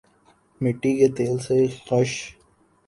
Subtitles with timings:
[0.61, 2.11] مٹی کے تیل سے خش